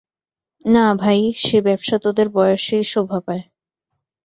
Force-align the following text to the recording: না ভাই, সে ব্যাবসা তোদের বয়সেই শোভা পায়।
না 0.65 0.85
ভাই, 0.93 1.19
সে 1.43 1.57
ব্যাবসা 1.61 1.97
তোদের 1.99 2.27
বয়সেই 2.29 2.83
শোভা 2.83 3.19
পায়। 3.25 3.43